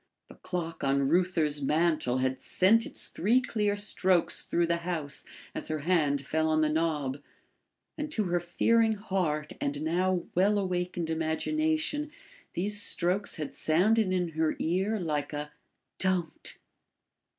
[0.29, 5.67] The clock on Reuther's mantel had sent its three clear strokes through the house as
[5.67, 7.21] her hand fell on the knob,
[7.99, 12.09] and to her fearing heart and now well awakened imagination
[12.53, 15.51] these strokes had sounded in her ear like a
[15.99, 16.57] "DON'T!